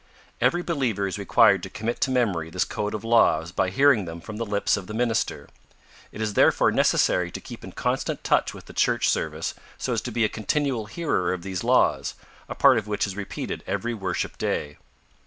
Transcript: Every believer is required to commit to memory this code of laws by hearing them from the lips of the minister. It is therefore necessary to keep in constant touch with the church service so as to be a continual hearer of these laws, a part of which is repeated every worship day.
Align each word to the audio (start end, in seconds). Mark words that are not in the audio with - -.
Every 0.41 0.63
believer 0.63 1.05
is 1.05 1.19
required 1.19 1.61
to 1.61 1.69
commit 1.69 2.01
to 2.01 2.09
memory 2.09 2.49
this 2.49 2.63
code 2.65 2.95
of 2.95 3.03
laws 3.03 3.51
by 3.51 3.69
hearing 3.69 4.05
them 4.05 4.19
from 4.19 4.37
the 4.37 4.45
lips 4.47 4.75
of 4.75 4.87
the 4.87 4.95
minister. 4.95 5.47
It 6.11 6.23
is 6.23 6.33
therefore 6.33 6.71
necessary 6.71 7.29
to 7.29 7.39
keep 7.39 7.63
in 7.63 7.73
constant 7.73 8.23
touch 8.23 8.51
with 8.51 8.65
the 8.65 8.73
church 8.73 9.09
service 9.09 9.53
so 9.77 9.93
as 9.93 10.01
to 10.01 10.11
be 10.11 10.25
a 10.25 10.27
continual 10.27 10.87
hearer 10.87 11.31
of 11.33 11.43
these 11.43 11.63
laws, 11.63 12.15
a 12.49 12.55
part 12.55 12.79
of 12.79 12.87
which 12.87 13.05
is 13.05 13.15
repeated 13.15 13.63
every 13.67 13.93
worship 13.93 14.39
day. 14.39 14.79